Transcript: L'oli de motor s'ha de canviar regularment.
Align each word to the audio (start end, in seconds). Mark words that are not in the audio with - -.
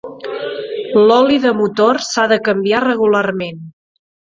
L'oli 1.09 1.37
de 1.43 1.51
motor 1.59 2.01
s'ha 2.07 2.27
de 2.33 2.41
canviar 2.49 2.83
regularment. 2.89 3.65